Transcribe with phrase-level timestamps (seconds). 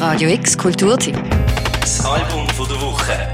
[0.00, 1.14] Radio X Kulturteam.
[1.78, 3.28] Das Album von der Woche.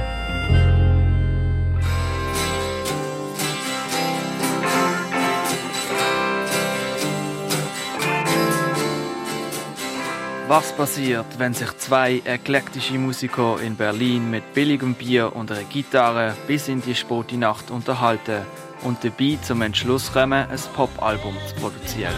[10.48, 16.34] Was passiert, wenn sich zwei eklektische Musiker in Berlin mit billigem Bier und einer Gitarre
[16.48, 18.42] bis in die späte Nacht unterhalten
[18.82, 22.14] und dabei zum Entschluss kommen, ein Popalbum zu produzieren?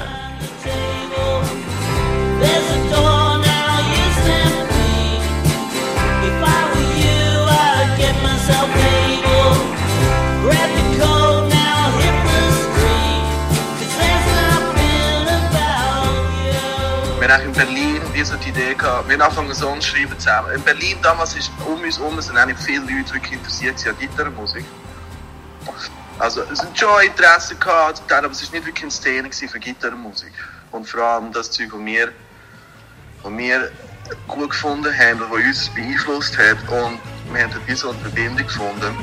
[17.39, 20.19] Wir haben in Berlin wie so die Idee gehabt, wir haben angefangen Songs zu schreiben
[20.19, 20.53] zusammen.
[20.55, 24.65] In Berlin damals ist um uns herum sind eigentlich viele Leute wirklich interessiert an Gitarrenmusik.
[26.19, 30.33] Also es sind schon Interesse gehabt, aber es ist nicht wirklich eine Szene für Gitarrenmusik.
[30.73, 32.09] Und vor allem das Zeug, das wir,
[33.23, 33.71] was wir
[34.27, 36.59] gut gefunden haben was uns beeinflusst hat.
[36.69, 36.99] Und
[37.33, 38.99] wir haben wie so eine Verbindung gefunden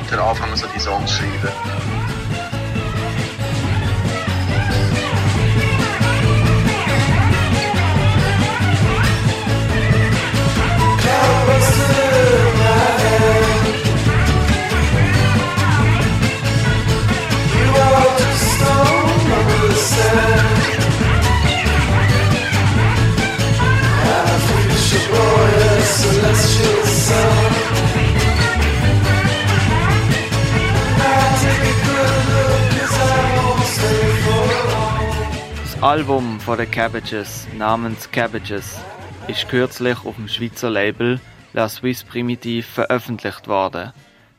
[0.00, 2.13] und dann angefangen so die Songs zu schreiben.
[35.84, 38.80] Album von den Cabbages namens Cabbages
[39.28, 41.20] ist kürzlich auf dem Schweizer Label
[41.52, 43.92] La Suisse Primitive veröffentlicht worden.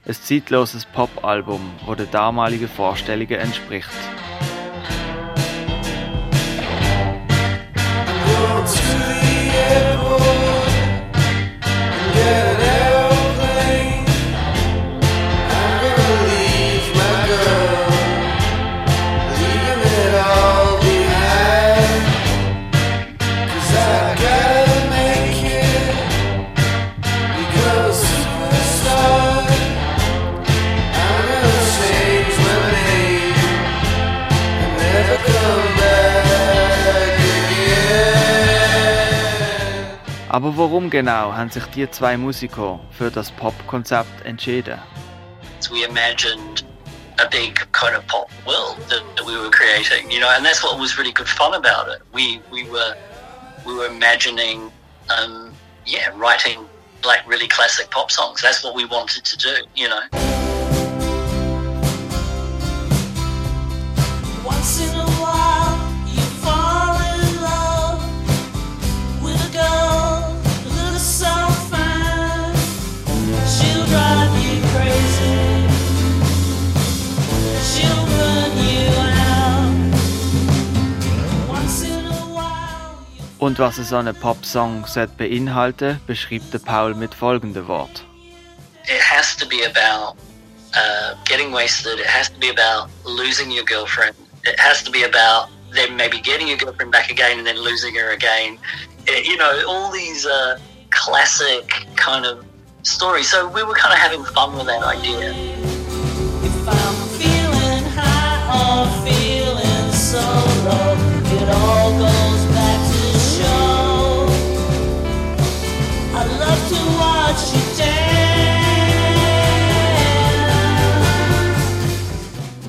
[0.08, 3.92] Ein zeitloses Popalbum, das den damaligen Vorstellungen entspricht.
[40.36, 44.78] Aber warum genau haben sich die zwei Musiker für das Popkonzept entschieden?
[45.62, 46.66] So we imagined
[47.20, 50.62] a big kind of pop world that, that we were creating, you know, and that's
[50.62, 52.02] what was really good fun about it.
[52.14, 52.98] We we were
[53.66, 54.70] we were imagining,
[55.08, 55.54] um,
[55.86, 56.68] yeah, writing
[57.06, 58.42] like really classic pop songs.
[58.42, 60.45] That's what we wanted to do, you know.
[83.46, 88.04] Und was so ein Popsong sollte beinhalten, beschreibt der Paul mit folgenden Wort.
[88.88, 90.16] It has to be about
[90.74, 92.00] uh, getting wasted.
[92.00, 94.16] It has to be about losing your girlfriend.
[94.46, 97.94] It has to be about then maybe getting your girlfriend back again and then losing
[97.94, 98.58] her again.
[99.06, 100.58] It- you know, all these uh,
[100.90, 102.44] classic kind of
[102.82, 103.30] stories.
[103.30, 105.36] So we were kind of having fun with that idea.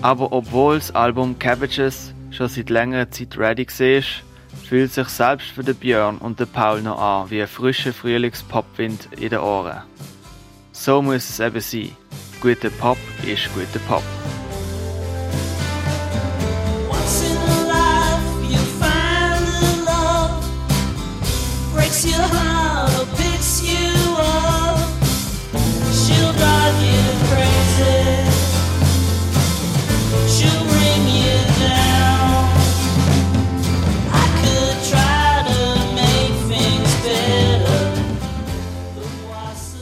[0.06, 4.02] Aber obwohl das Album Cabbages schon seit längerer Zeit ready war,
[4.68, 9.08] fühlt sich selbst für den Björn und den Paul noch an wie ein frischer Frühlingspopwind
[9.18, 9.82] in den Ohren.
[10.70, 11.90] So muss es eben sein.
[12.40, 14.04] Guter Pop ist guter Pop.
[16.88, 17.24] Once
[22.04, 22.55] in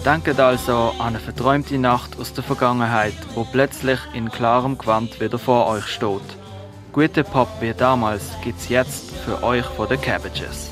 [0.05, 5.39] Denkt also an eine verträumte Nacht aus der Vergangenheit, wo plötzlich in klarem Gewand wieder
[5.39, 6.21] vor euch steht.
[6.93, 10.71] Guter Pop wie damals gibt's jetzt für euch von den Cabbages.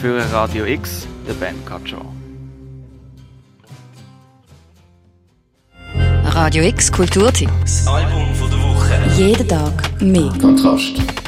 [0.00, 2.02] Für Radio X, der Ben Cacho.
[6.24, 7.50] Radio X Kulturteam.
[7.60, 8.94] Das Album von der Woche.
[9.18, 10.32] Jeden Tag mehr.
[10.40, 11.21] Kontrast.